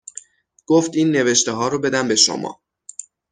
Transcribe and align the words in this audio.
گفت 0.65 0.95
این 0.95 1.11
نوشته 1.11 1.51
ها 1.51 1.67
رو 1.67 1.79
بدم 1.79 2.07
به 2.07 2.15
شما 2.15 2.61